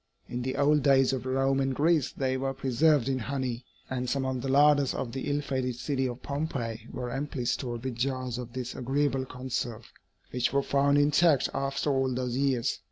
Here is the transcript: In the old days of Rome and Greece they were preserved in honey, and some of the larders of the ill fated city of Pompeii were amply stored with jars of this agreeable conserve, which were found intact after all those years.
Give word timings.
In 0.27 0.41
the 0.41 0.55
old 0.55 0.81
days 0.81 1.13
of 1.13 1.27
Rome 1.27 1.59
and 1.59 1.75
Greece 1.75 2.11
they 2.11 2.35
were 2.35 2.55
preserved 2.55 3.07
in 3.07 3.19
honey, 3.19 3.63
and 3.87 4.09
some 4.09 4.25
of 4.25 4.41
the 4.41 4.47
larders 4.49 4.95
of 4.95 5.11
the 5.11 5.29
ill 5.29 5.41
fated 5.41 5.75
city 5.75 6.07
of 6.07 6.23
Pompeii 6.23 6.87
were 6.91 7.11
amply 7.11 7.45
stored 7.45 7.83
with 7.83 7.97
jars 7.97 8.39
of 8.39 8.53
this 8.53 8.73
agreeable 8.73 9.25
conserve, 9.27 9.93
which 10.31 10.51
were 10.51 10.63
found 10.63 10.97
intact 10.97 11.49
after 11.53 11.91
all 11.91 12.11
those 12.11 12.35
years. 12.35 12.79